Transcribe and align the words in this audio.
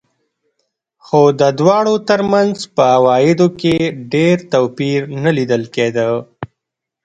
خو 1.05 1.21
د 1.41 1.41
دواړو 1.59 1.93
ترمنځ 2.09 2.55
په 2.75 2.83
عوایدو 2.97 3.47
کې 3.59 3.75
ډېر 4.13 4.35
توپیر 4.53 4.99
نه 5.23 5.31
لیدل 5.37 5.63
کېده. 5.75 6.07